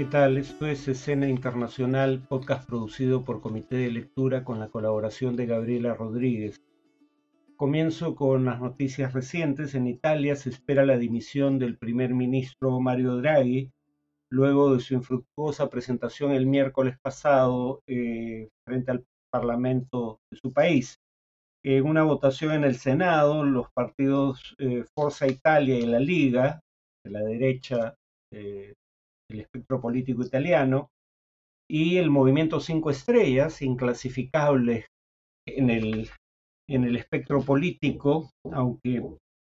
[0.00, 0.38] ¿Qué tal?
[0.38, 5.92] Esto es Escena Internacional, podcast producido por Comité de Lectura con la colaboración de Gabriela
[5.92, 6.62] Rodríguez.
[7.58, 9.74] Comienzo con las noticias recientes.
[9.74, 13.72] En Italia se espera la dimisión del primer ministro Mario Draghi
[14.30, 20.98] luego de su infructuosa presentación el miércoles pasado eh, frente al Parlamento de su país.
[21.62, 26.60] En una votación en el Senado, los partidos eh, Forza Italia y la Liga,
[27.04, 27.94] de la derecha
[28.32, 28.72] eh,
[29.30, 30.90] del espectro político italiano,
[31.68, 34.86] y el movimiento Cinco Estrellas, inclasificable
[35.46, 36.10] en el,
[36.68, 39.02] en el espectro político, aunque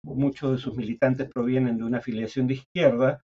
[0.03, 3.21] muchos de sus militantes provienen de una afiliación de izquierda,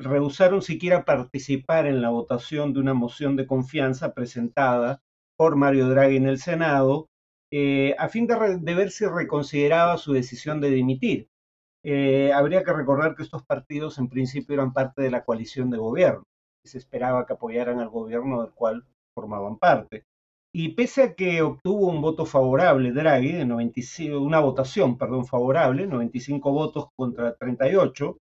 [0.00, 5.00] rehusaron siquiera participar en la votación de una moción de confianza presentada
[5.36, 7.08] por Mario Draghi en el Senado,
[7.52, 11.28] eh, a fin de, ver si reconsideraba su decisión de dimitir.
[11.86, 15.76] Eh, habría que recordar que estos partidos en principio eran parte de la coalición de
[15.76, 16.24] gobierno
[16.64, 20.04] y se esperaba que apoyaran al gobierno del cual formaban parte.
[20.54, 25.86] Y pese a que obtuvo un voto favorable Draghi, de 95, una votación perdón, favorable,
[25.86, 28.16] 95 votos contra 38,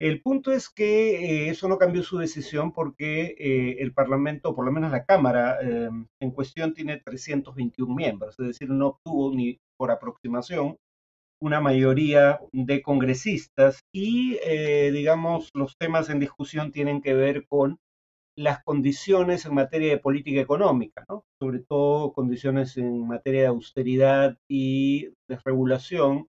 [0.00, 4.64] el punto es que eh, eso no cambió su decisión porque eh, el Parlamento, por
[4.64, 9.90] lo menos la Cámara en cuestión, tiene 321 miembros, es decir, no obtuvo ni por
[9.90, 10.76] aproximación
[11.40, 14.38] una mayoría de congresistas y,
[14.90, 17.78] digamos, los temas en discusión tienen que ver con
[18.36, 21.24] las condiciones en materia de política económica, ¿no?
[21.40, 26.28] sobre todo condiciones en materia de austeridad y desregulación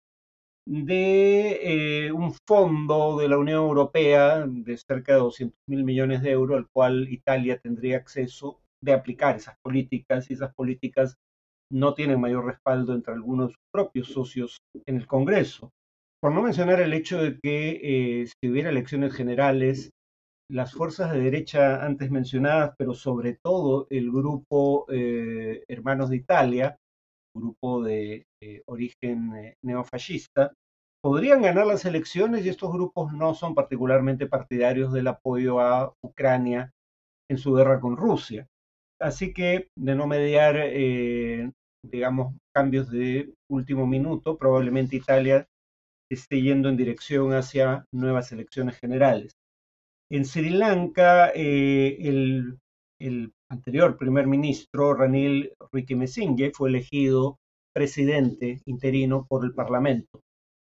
[0.67, 6.31] de eh, un fondo de la Unión Europea de cerca de 200 mil millones de
[6.31, 11.17] euros, al cual Italia tendría acceso de aplicar esas políticas y esas políticas
[11.73, 15.71] no tienen mayor respaldo entre algunos de sus propios socios en el Congreso.
[16.21, 19.91] Por no mencionar el hecho de que eh, si hubiera elecciones generales,
[20.51, 26.77] las fuerzas de derecha antes mencionadas, pero sobre todo el grupo eh, Hermanos de Italia,
[27.35, 30.53] grupo de eh, origen neofascista,
[31.03, 36.71] podrían ganar las elecciones y estos grupos no son particularmente partidarios del apoyo a Ucrania
[37.31, 38.47] en su guerra con Rusia.
[39.01, 40.55] Así que de no mediar,
[41.83, 45.47] digamos, cambios de último minuto, probablemente Italia
[46.11, 49.33] esté yendo en dirección hacia nuevas elecciones generales.
[50.11, 52.59] En Sri Lanka, el,
[53.01, 57.39] el anterior primer ministro, Ranil Wickremesinghe, fue elegido
[57.75, 60.21] presidente interino por el Parlamento.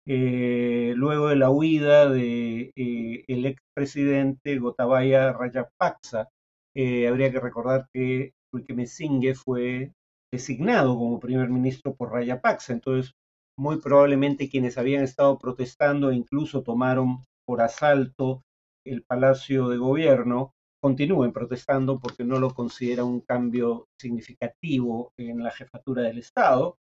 [0.07, 6.29] Eh, luego de la huida del de, eh, expresidente Gotabaya Rajapaksa,
[6.75, 9.91] eh, habría que recordar que Wickremesinghe fue
[10.35, 13.13] designado como primer ministro por Rajapaksa, entonces
[13.57, 18.43] muy probablemente quienes habían estado protestando e incluso tomaron por asalto
[18.85, 20.51] el palacio de gobierno
[20.85, 26.77] continúen protestando porque no lo considera un cambio significativo en la jefatura del Estado.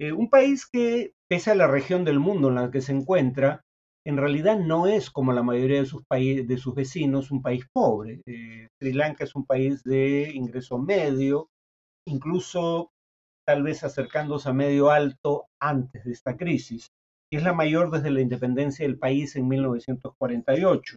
[0.00, 3.60] Eh, un país que, pese a la región del mundo en la que se encuentra,
[4.04, 8.22] en realidad no es como la mayoría de sus, de sus vecinos un país pobre.
[8.26, 11.48] Eh, Sri Lanka es un país de ingreso medio,
[12.08, 12.90] incluso
[13.46, 16.90] tal vez acercándose a medio alto antes de esta crisis,
[17.32, 20.96] y es la mayor desde la independencia del país en 1948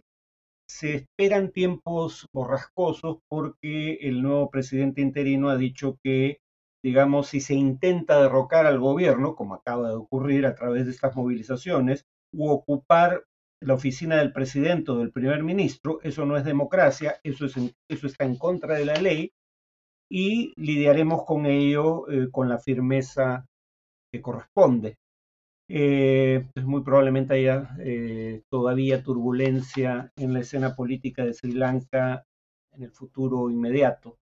[0.68, 6.40] se esperan tiempos borrascosos porque el nuevo presidente interino ha dicho que,
[6.84, 11.16] digamos, si se intenta derrocar al gobierno, como acaba de ocurrir a través de estas
[11.16, 12.04] movilizaciones,
[12.34, 13.24] u ocupar
[13.60, 17.56] la oficina del presidente o del primer ministro, eso no es democracia, eso, es
[17.88, 19.32] eso está en contra de la ley
[20.10, 23.46] y lidiaremos con ello eh, con la firmeza
[24.12, 24.96] que corresponde.
[25.70, 32.24] Eh, muy probablemente haya eh, todavía turbulencia en la escena política de Sri Lanka
[32.72, 34.16] en el futuro inmediato.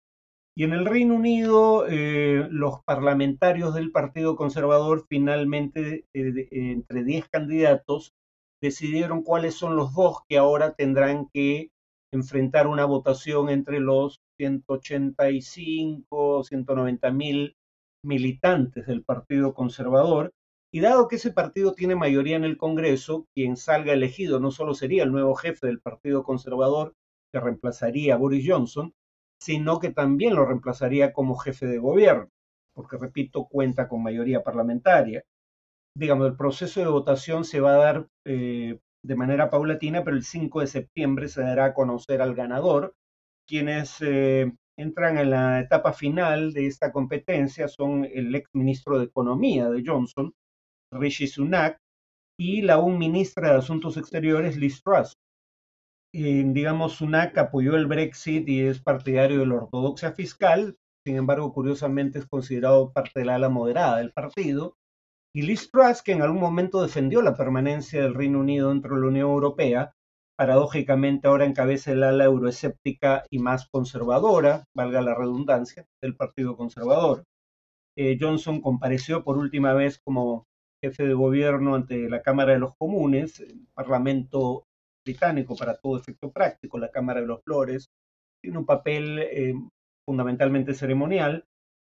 [0.55, 8.13] Y en el Reino Unido, eh, los parlamentarios del Partido Conservador finalmente, entre 10 candidatos,
[8.61, 11.69] decidieron cuáles son los dos que ahora tendrán que
[12.11, 17.55] enfrentar una votación entre los 185 o 190 mil
[18.03, 20.31] militantes del Partido Conservador
[20.71, 24.73] y dado que ese partido tiene mayoría en el Congreso, quien salga elegido no solo
[24.73, 26.93] sería el nuevo jefe del Partido Conservador
[27.31, 28.93] que reemplazaría a Boris Johnson,
[29.39, 32.29] sino que también lo reemplazaría como jefe de gobierno,
[32.73, 35.23] porque, repito, cuenta con mayoría parlamentaria.
[35.95, 40.23] Digamos, el proceso de votación se va a dar eh, de manera paulatina, pero el
[40.23, 42.93] 5 de septiembre se dará a conocer al ganador.
[43.47, 49.05] Quienes eh, entran en la etapa final de esta competencia son el ex ministro de
[49.05, 50.33] Economía de Johnson,
[50.91, 51.77] Rishi Sunak,
[52.39, 55.13] y la un ministra de Asuntos Exteriores, Liz Truss.
[56.13, 60.75] digamos, Sunak apoyó el Brexit y es partidario de la ortodoxia fiscal,
[61.05, 64.75] sin embargo, curiosamente es considerado parte del ala moderada del partido.
[65.37, 69.01] Y Liz Truss, que en algún momento defendió la permanencia del Reino Unido dentro de
[69.01, 69.93] la Unión Europea,
[70.35, 77.23] paradójicamente ahora encabeza el ala euroescéptica y más conservadora, valga la redundancia, del Partido Conservador.
[77.95, 80.47] Eh, Johnson compareció por última vez como
[80.83, 84.63] jefe de gobierno ante la Cámara de los Comunes, el Parlamento
[85.05, 87.89] británico para todo efecto práctico, la Cámara de los Flores,
[88.41, 89.53] tiene un papel eh,
[90.03, 91.45] fundamentalmente ceremonial,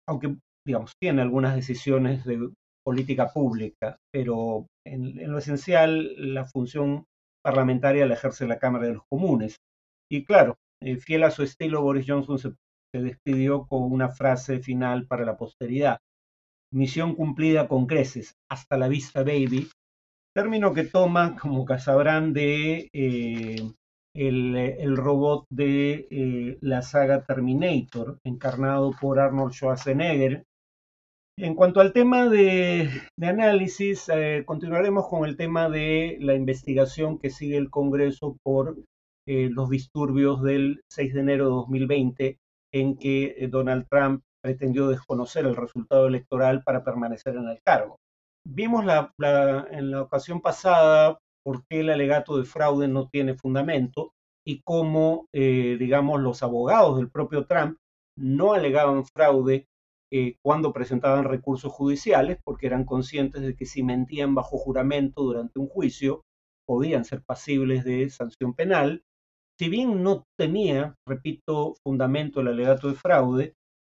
[0.07, 2.51] aunque, digamos, tiene algunas decisiones de
[2.83, 7.05] política pública, pero en, lo esencial la función
[7.43, 9.57] parlamentaria la ejerce la Cámara de los Comunes.
[10.09, 12.53] Y claro, eh, fiel a su estilo, Boris Johnson se,
[12.93, 15.99] despidió con una frase final para la posteridad.
[16.73, 18.35] Misión cumplida con creces.
[18.49, 19.69] Hasta la vista, baby.
[20.35, 23.71] Término que toma, como sabrán, de eh,
[24.13, 30.43] el, robot de eh, la saga Terminator, encarnado por Arnold Schwarzenegger.
[31.43, 32.87] En cuanto al tema de,
[33.19, 38.77] análisis, eh, continuaremos con el tema de la investigación que sigue el Congreso por
[39.27, 42.37] eh, los disturbios del 6 de enero de 2020,
[42.71, 47.97] en que Donald Trump pretendió desconocer el resultado electoral para permanecer en el cargo.
[48.47, 48.85] Vimos
[49.17, 54.11] en la ocasión pasada por qué el alegato de fraude no tiene fundamento
[54.45, 57.77] y cómo, eh, digamos, los abogados del propio Trump
[58.15, 59.65] no alegaban fraude
[60.11, 65.59] eh, cuando presentaban recursos judiciales porque eran conscientes de que si mentían bajo juramento durante
[65.59, 66.23] un juicio
[66.67, 69.03] podían ser pasibles de sanción penal.
[69.57, 73.55] Si bien no tenía, repito, fundamento el alegato de fraude,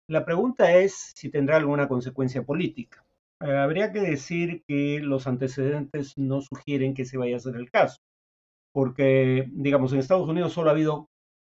[0.10, 3.04] la pregunta es si tendrá alguna consecuencia política.
[3.42, 7.70] Eh, habría que decir que los antecedentes no sugieren que se vaya a hacer el
[7.72, 7.98] caso,
[8.74, 11.08] porque, digamos, en Estados Unidos solo ha habido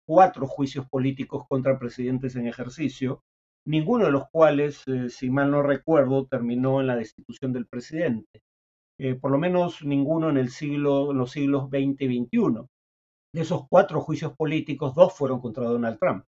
[0.07, 3.23] cuatro juicios políticos contra presidentes en ejercicio,
[3.67, 8.43] ninguno de los cuales, eh, si mal no recuerdo, terminó en la destitución del presidente.
[9.03, 10.53] Eh, por lo menos ninguno en, los
[11.31, 12.67] siglos XX y XXI.
[13.33, 16.25] De esos cuatro juicios políticos, dos fueron contra Donald Trump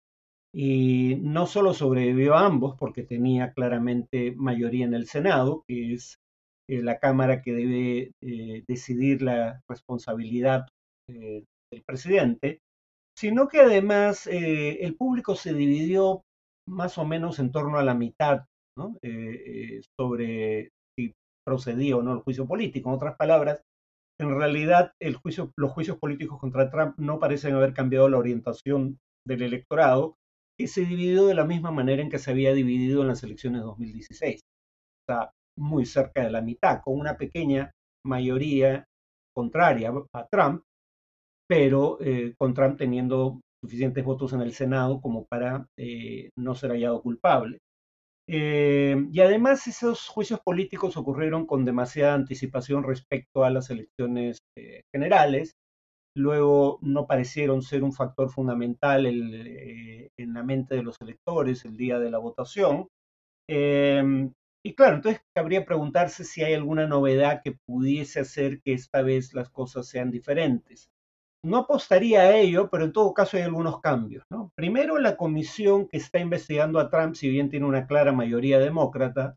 [0.52, 6.16] y no solo sobrevivió a ambos porque tenía claramente mayoría en el Senado, que es
[6.68, 10.66] eh, la Cámara que debe eh, decidir la responsabilidad
[11.06, 11.44] del
[11.86, 12.58] presidente,
[13.16, 16.22] sino que además el público se dividió
[16.68, 18.44] más o menos en torno a la mitad
[19.98, 21.14] sobre si
[21.46, 22.90] procedía o no el juicio político.
[22.90, 23.62] En otras palabras,
[24.20, 30.16] en realidad los juicios políticos contra Trump no parecen haber cambiado la orientación del electorado,
[30.58, 33.60] que se dividió de la misma manera en que se había dividido en las elecciones
[33.60, 34.40] de 2016.
[35.06, 37.70] Está muy cerca de la mitad, con una pequeña
[38.06, 38.86] mayoría
[39.34, 40.62] contraria a Trump,
[41.48, 46.70] pero eh, con Trump teniendo suficientes votos en el Senado como para eh, no ser
[46.70, 47.58] hallado culpable.
[48.28, 54.38] Eh, y además esos juicios políticos ocurrieron con demasiada anticipación respecto a las elecciones
[54.92, 55.52] generales
[56.16, 61.76] luego no parecieron ser un factor fundamental eh, en la mente de los electores el
[61.76, 62.88] día de la votación.
[63.48, 69.32] Y claro, entonces cabría preguntarse si hay alguna novedad que pudiese hacer que esta vez
[69.34, 70.88] las cosas sean diferentes.
[71.44, 74.24] No apostaría a ello, pero en todo caso hay algunos cambios.
[74.56, 79.36] Primero, la comisión que está investigando a Trump, si bien tiene una clara mayoría demócrata,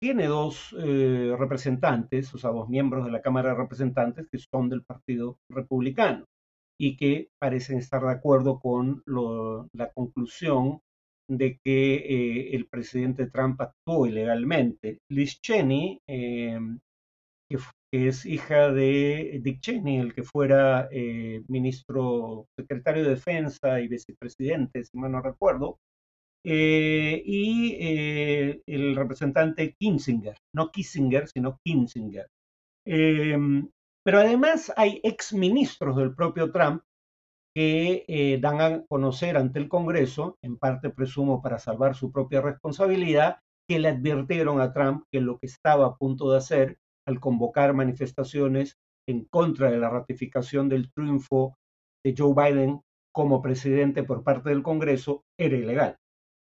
[0.00, 4.68] tiene dos eh, representantes, o sea, dos miembros de la Cámara de Representantes que son
[4.68, 6.26] del Partido Republicano
[6.78, 10.80] y que parecen estar de acuerdo con la conclusión
[11.28, 14.98] de que eh, el presidente Trump actuó ilegalmente.
[15.10, 16.58] Liz Cheney, eh,
[17.50, 17.58] que,
[18.04, 20.88] es hija de Dick Cheney, el que fuera
[21.48, 25.78] ministro, secretario de Defensa y vicepresidente, si mal no recuerdo,
[26.48, 32.28] eh, y eh, el representante Kinzinger, no Kissinger, sino Kinzinger.
[32.86, 33.68] Em,
[34.04, 36.82] pero además hay exministros del propio Trump
[37.52, 42.40] que eh, dan a conocer ante el Congreso, en parte presumo para salvar su propia
[42.42, 43.38] responsabilidad,
[43.68, 47.74] que le advirtieron a Trump que lo que estaba a punto de hacer al convocar
[47.74, 48.76] manifestaciones
[49.08, 51.56] en contra de la ratificación del triunfo
[52.04, 52.80] de Joe Biden
[53.14, 55.96] como presidente por parte del Congreso era ilegal.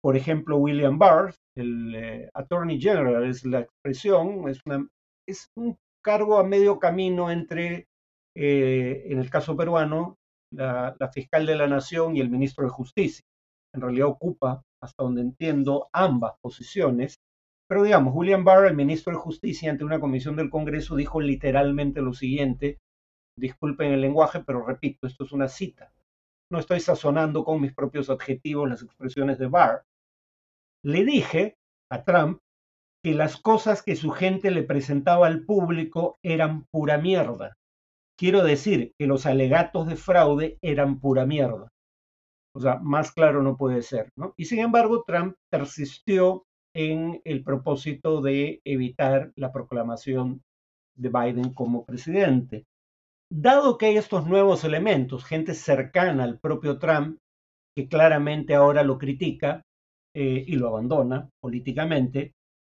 [0.02, 6.44] Por ejemplo, William Barr, el eh, Attorney General, es la expresión, es, un cargo a
[6.44, 7.86] medio camino entre,
[8.36, 10.16] eh, en el caso peruano,
[10.52, 13.24] la, fiscal de la Nación y el ministro de Justicia.
[13.74, 17.16] En realidad ocupa, hasta donde entiendo, ambas posiciones.
[17.72, 22.02] Pero digamos, William Barr, el ministro de Justicia, ante una comisión del Congreso, dijo literalmente
[22.02, 22.82] lo siguiente,
[23.34, 25.90] disculpen el lenguaje, pero repito, esto es una cita.
[26.50, 29.84] No estoy sazonando con mis propios adjetivos las expresiones de Barr.
[30.84, 31.56] Le dije
[31.90, 32.40] a Trump
[33.02, 37.54] que las cosas que su gente le presentaba al público eran pura mierda.
[38.18, 41.68] Quiero decir que los alegatos de fraude eran pura mierda.
[42.54, 44.34] O sea, más claro no puede ser, ¿no?
[44.36, 50.42] Y sin embargo, Trump persistió en el propósito de evitar la proclamación
[50.96, 52.64] de Biden como presidente.
[53.30, 57.18] Dado que hay estos nuevos elementos, gente cercana al propio Trump,
[57.74, 59.62] que claramente ahora lo critica
[60.14, 62.32] eh, y lo abandona políticamente,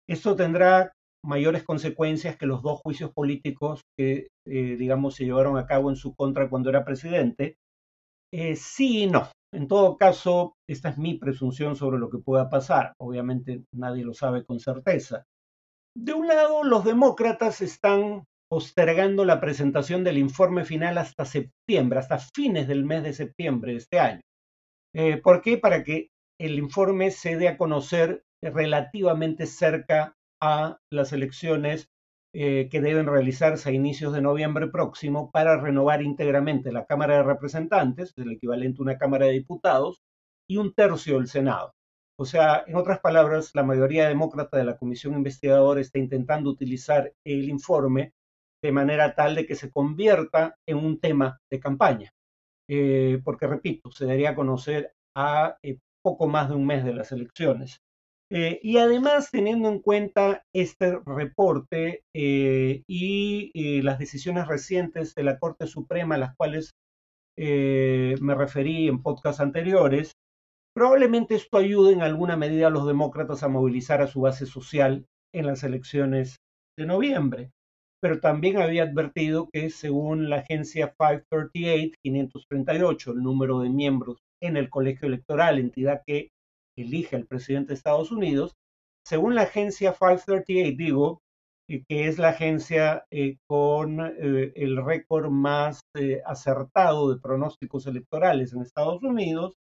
[0.08, 0.94] esto tendrá
[1.26, 5.96] mayores consecuencias que los dos juicios políticos que, eh, digamos, se llevaron a cabo en
[5.96, 7.56] su contra cuando era presidente.
[8.32, 9.30] Eh, sí y no.
[9.54, 12.94] En todo caso, esta es mi presunción sobre lo que pueda pasar.
[13.00, 15.26] Obviamente nadie lo sabe con certeza.
[15.96, 22.18] De un lado, los demócratas están postergando la presentación del informe final hasta septiembre, hasta
[22.18, 24.22] fines del mes de septiembre de este año.
[24.96, 25.58] Eh, ¿Por qué?
[25.60, 31.88] Para que el informe se dé a conocer relativamente cerca a las elecciones
[32.34, 37.24] eh, que deben realizarse a inicios de noviembre próximo para renovar íntegramente la Cámara de
[37.24, 40.02] Representantes, el equivalente a una Cámara de Diputados,
[40.50, 41.74] y un tercio del Senado.
[42.20, 47.12] O sea, en otras palabras, la mayoría demócrata de la Comisión Investigadora está intentando utilizar
[47.26, 48.14] el informe
[48.64, 52.12] de manera tal de que se convierta en un tema de campaña.
[52.70, 56.94] Eh, porque, repito, se daría a conocer a eh, poco más de un mes de
[56.94, 57.82] las elecciones.
[58.34, 65.68] Eh, y además, teniendo en cuenta este reporte y las decisiones recientes de la Corte
[65.68, 66.74] Suprema, a las cuales
[67.38, 70.14] me referí en podcasts anteriores,
[70.76, 75.06] Probablemente esto ayude en alguna medida a los demócratas a movilizar a su base social
[75.32, 76.38] en las elecciones
[76.76, 77.52] de noviembre.
[78.02, 84.58] Pero también había advertido que según la agencia 538, 538, el número de miembros en
[84.58, 86.32] el colegio electoral, entidad que
[86.78, 88.56] elige al presidente de Estados Unidos,
[89.06, 91.22] según la agencia 538, digo,
[91.70, 95.82] eh, que es la agencia eh, con eh, el récord más
[96.26, 99.56] acertado de pronósticos electorales en Estados Unidos,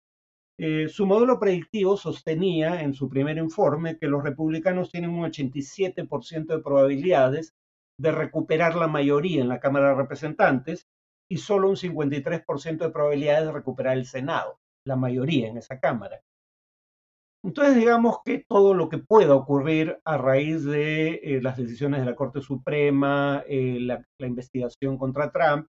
[0.89, 6.59] su modelo predictivo sostenía en su primer informe que los republicanos tienen un 87% de
[6.59, 7.55] probabilidades
[7.99, 10.87] de recuperar la mayoría en la Cámara de Representantes
[11.31, 16.21] y solo un 53% de probabilidades de recuperar el Senado, la mayoría en esa Cámara.
[17.43, 22.07] Entonces, digamos que todo lo que pueda ocurrir a raíz de eh, las decisiones de
[22.07, 25.67] la Corte Suprema, eh, la, investigación contra Trump,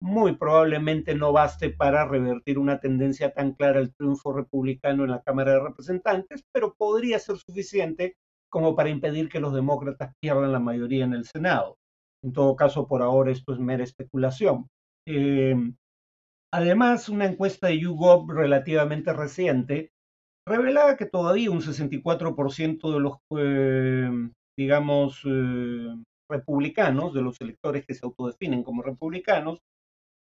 [0.00, 5.22] muy probablemente no baste para revertir una tendencia tan clara al triunfo republicano en la
[5.22, 8.16] Cámara de Representantes, pero podría ser suficiente
[8.50, 11.76] como para impedir que los demócratas pierdan la mayoría en el Senado.
[12.24, 14.66] En todo caso, por ahora esto es mera especulación.
[15.06, 15.56] Eh,
[16.52, 19.92] además, una encuesta de YouGov relativamente reciente
[20.46, 24.10] revelaba que todavía un 64% de los, eh,
[24.56, 25.96] digamos, eh,
[26.30, 29.60] republicanos, de los electores que se autodefinen como republicanos,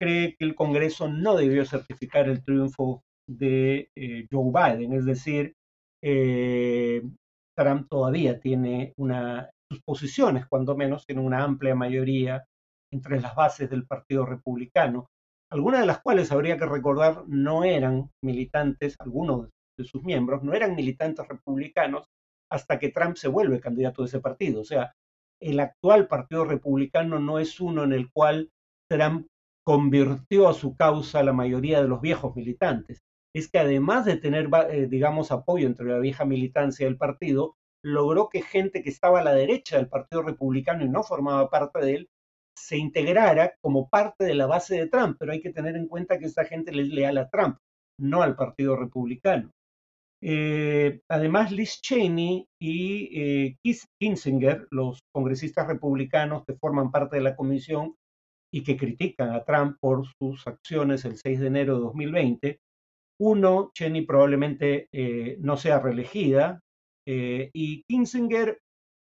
[0.01, 5.55] cree que el Congreso no debió certificar el triunfo de eh, Joe Biden, es decir,
[7.57, 12.45] Trump todavía tiene una, sus posiciones, cuando menos, tiene una amplia mayoría
[12.91, 15.07] entre las bases del Partido Republicano,
[15.51, 19.51] algunas de las cuales habría que recordar no eran militantes, algunos
[19.83, 22.07] de sus miembros no eran militantes republicanos
[22.51, 24.61] hasta que Trump se vuelve candidato de ese partido.
[24.61, 24.93] O sea,
[25.41, 28.51] el actual Partido Republicano no es uno en el cual
[28.91, 29.27] Trump
[29.65, 33.01] convirtió a su causa la mayoría de los viejos militantes.
[33.35, 38.29] Es que además de tener, eh, digamos, apoyo entre la vieja militancia del partido, logró
[38.29, 41.95] que gente que estaba a la derecha del Partido Republicano y no formaba parte de
[41.95, 42.09] él,
[42.57, 45.17] se integrara como parte de la base de Trump.
[45.19, 47.57] Pero hay que tener en cuenta que esta gente es leal a Trump,
[47.99, 49.51] no al Partido Republicano.
[50.23, 53.57] Eh, además, Liz Cheney y eh,
[53.99, 57.95] Kinsinger, los congresistas republicanos que forman parte de la comisión,
[58.53, 62.61] y que critican a Trump por sus acciones el 6 de enero de 2020.
[63.21, 66.61] Uno, Cheney probablemente eh, no sea reelegida
[67.07, 68.59] eh, y Kinzinger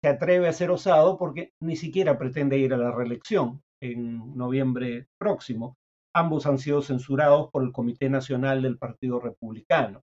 [0.03, 5.05] se atreve a ser osado porque ni siquiera pretende ir a la reelección en noviembre
[5.19, 5.75] próximo.
[6.15, 10.01] Ambos han sido censurados por el Comité Nacional del Partido Republicano.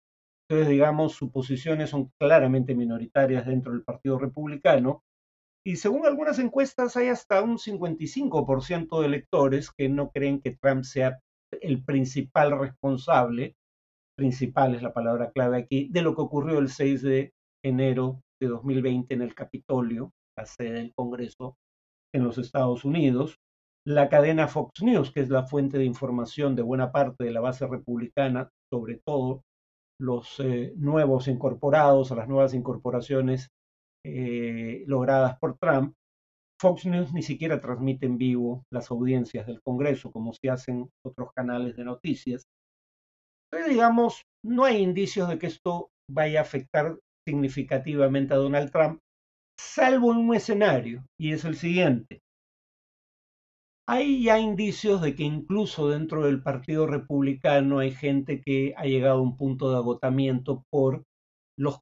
[0.48, 5.02] Entonces, digamos, sus posiciones son claramente minoritarias dentro del Partido Republicano
[5.68, 10.84] y según algunas encuestas, hay hasta un 55% de electores que no creen que Trump
[10.84, 11.20] sea
[11.60, 13.54] el principal responsable,
[14.16, 18.48] principal es la palabra clave aquí, de lo que ocurrió el 6 de enero de
[18.48, 21.58] 2020 en el Capitolio, la sede del Congreso
[22.14, 23.36] en los Estados Unidos.
[23.86, 27.40] la cadena Fox News, que es la fuente de información de buena parte de la
[27.40, 29.42] base republicana, sobre todo
[30.00, 33.48] los eh, nuevos incorporados, a las nuevas incorporaciones
[34.04, 35.94] eh, logradas por Trump,
[36.60, 41.30] Fox News ni siquiera transmite en vivo las audiencias del Congreso, como se hacen otros
[41.32, 42.42] canales de noticias.
[43.50, 48.98] Entonces, digamos, no hay indicios de que esto vaya a afectar significativamente a Donald Trump,
[49.58, 52.20] salvo en un escenario, y es el siguiente.
[53.90, 59.21] Hay ya indicios de que incluso dentro del Partido Republicano hay gente que ha llegado
[59.21, 61.04] a un punto de agotamiento por
[61.57, 61.78] los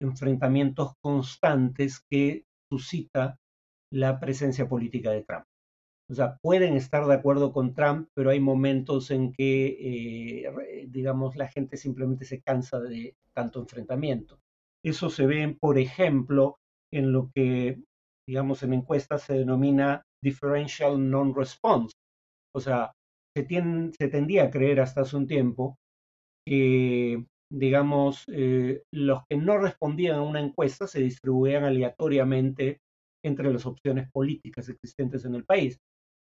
[0.00, 3.36] enfrentamientos constantes que suscita
[3.92, 5.44] la presencia política de Trump.
[6.10, 11.36] O sea, pueden estar de acuerdo con Trump, pero hay momentos en que, eh, digamos,
[11.36, 14.38] la gente simplemente se cansa de tanto enfrentamiento.
[14.82, 16.56] Eso se ve, por ejemplo,
[16.90, 17.82] en lo que,
[18.26, 21.94] digamos, en encuestas se denomina differential non-response.
[22.54, 22.92] O sea,
[23.36, 23.46] se,
[23.98, 25.76] se tendía a creer hasta hace un tiempo
[26.46, 32.80] que, digamos, eh, los que no respondían a una encuesta se distribuían aleatoriamente
[33.24, 35.78] entre las opciones políticas existentes en el país.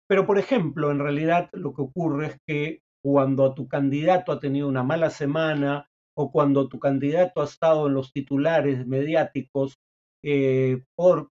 [0.10, 4.68] Pero, por ejemplo, en realidad lo que ocurre es que cuando tu candidato ha tenido
[4.68, 9.76] una mala semana o cuando tu candidato ha estado en los titulares mediáticos
[10.24, 11.30] eh, por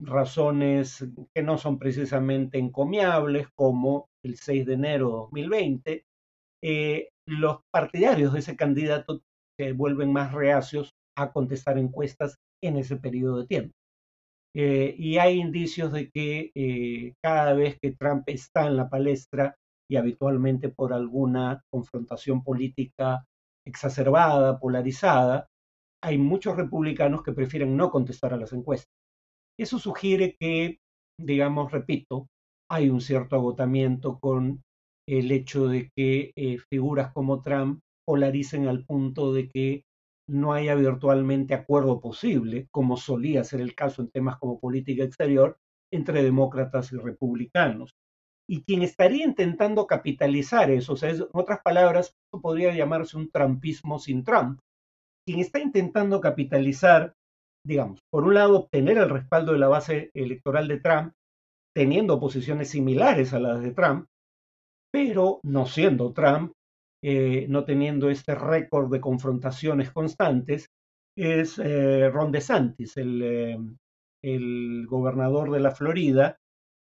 [0.00, 1.04] razones
[1.34, 6.04] que no son precisamente encomiables, como el 6 de enero de 2020,
[6.62, 9.22] eh, los partidarios de ese candidato
[9.58, 13.74] se vuelven más reacios a contestar encuestas en ese periodo de tiempo.
[14.54, 19.56] Eh, y hay indicios de que eh, cada vez que Trump está en la palestra
[19.88, 23.24] y habitualmente por alguna confrontación política
[23.66, 25.46] exacerbada, polarizada,
[26.02, 28.99] hay muchos republicanos que prefieren no contestar a las encuestas.
[29.60, 30.78] Eso sugiere que,
[31.18, 32.28] digamos, repito,
[32.70, 34.62] hay un cierto agotamiento con
[35.06, 39.82] el hecho de que eh, figuras como Trump polaricen al punto de que
[40.26, 45.58] no haya virtualmente acuerdo posible, como solía ser el caso en temas como política exterior,
[45.92, 47.92] entre demócratas y republicanos.
[48.48, 53.98] Y quien estaría intentando capitalizar eso, o sea, en otras palabras, podría llamarse un trumpismo
[53.98, 54.58] sin Trump,
[55.26, 57.12] quien está intentando capitalizar,
[57.64, 61.12] digamos, por un lado, obtener el respaldo de la base electoral de Trump,
[61.74, 64.06] teniendo posiciones similares a las de Trump,
[64.92, 66.52] pero no siendo Trump,
[67.02, 70.66] eh, no teniendo este récord de confrontaciones constantes,
[71.16, 73.58] es eh, Ron DeSantis, el, eh,
[74.22, 76.36] el, gobernador de la Florida,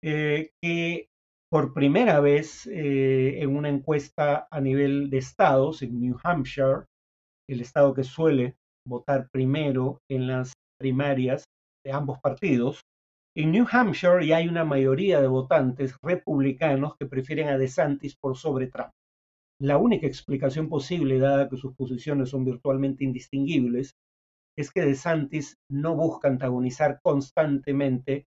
[0.03, 1.09] que
[1.51, 6.87] por primera vez en una encuesta a nivel de estados, en New Hampshire,
[7.51, 8.57] el estado que suele
[8.87, 11.45] votar primero en las primarias
[11.85, 12.81] de ambos partidos,
[13.37, 18.37] en New Hampshire ya hay una mayoría de votantes republicanos que prefieren a DeSantis por
[18.37, 18.91] sobre Trump.
[19.61, 23.95] La única explicación posible, dada que sus posiciones son virtualmente indistinguibles,
[24.59, 28.27] es que DeSantis no busca antagonizar constantemente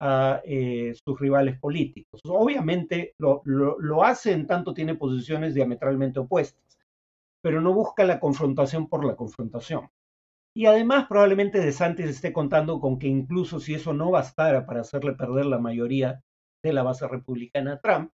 [0.00, 2.20] a eh, sus rivales políticos.
[2.24, 6.78] Obviamente lo, lo, hace en tanto tiene posiciones diametralmente opuestas,
[7.42, 9.88] pero no busca la confrontación por la confrontación.
[10.56, 15.14] Y además probablemente DeSantis esté contando con que incluso si eso no bastara para hacerle
[15.14, 16.20] perder la mayoría
[16.64, 18.10] de la base republicana a Trump,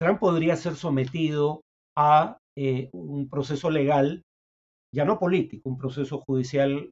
[0.00, 1.62] Trump podría ser sometido
[1.96, 4.22] a eh, un proceso legal,
[4.94, 6.90] ya no político, un proceso judicial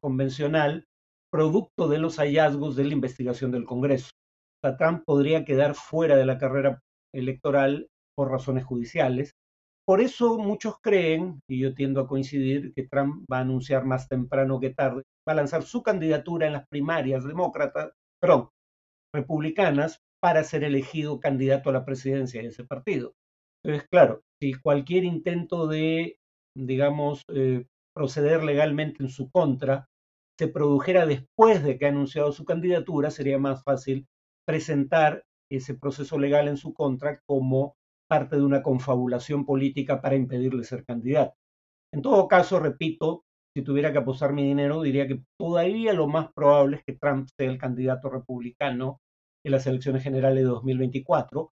[0.00, 0.84] convencional,
[1.32, 4.10] producto de los hallazgos de la investigación del Congreso.
[4.78, 6.80] Trump podría quedar fuera de la carrera
[7.14, 9.32] electoral por razones judiciales.
[9.90, 14.06] Por eso muchos creen, y yo tiendo a coincidir, que Trump va a anunciar más
[14.06, 17.90] temprano que tarde, va a lanzar su candidatura en las primarias demócratas,
[18.22, 18.50] perdón,
[19.12, 23.14] republicanas, para ser elegido candidato a la presidencia de ese partido.
[23.64, 26.18] Entonces, claro, si cualquier intento de,
[26.56, 29.86] digamos, eh, proceder legalmente en su contra
[30.38, 34.06] se produjera después de que ha anunciado su candidatura, sería más fácil
[34.46, 37.74] presentar ese proceso legal en su contra como
[38.10, 41.34] parte de una confabulación política para impedirle ser candidato.
[41.94, 43.22] En todo caso, repito,
[43.56, 47.28] si tuviera que apostar mi dinero, diría que todavía lo más probable es que Trump
[47.38, 48.98] sea el candidato republicano
[49.44, 51.50] en las elecciones generales de 2024,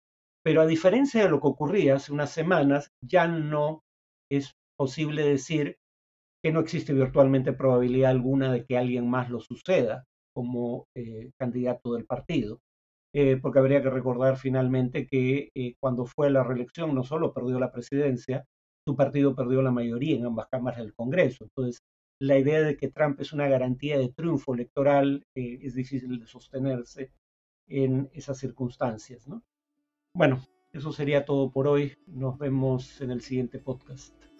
[0.43, 3.81] pero a diferencia de lo que ocurría hace unas semanas, ya no
[4.29, 5.77] es posible decir
[6.43, 10.03] que no existe virtualmente probabilidad alguna de que alguien más lo suceda
[10.35, 12.59] como eh, candidato del partido.
[13.13, 17.33] Eh, porque habría que recordar finalmente que eh, cuando fue a la reelección no solo
[17.33, 18.45] perdió la presidencia,
[18.85, 21.43] su partido perdió la mayoría en ambas cámaras del Congreso.
[21.43, 21.81] Entonces,
[22.19, 27.11] la idea de que Trump es una garantía de triunfo electoral es difícil de sostenerse
[27.67, 29.27] en esas circunstancias.
[29.27, 29.43] ¿no?
[30.13, 31.97] Bueno, eso sería todo por hoy.
[32.07, 34.30] Nos vemos en el siguiente podcast.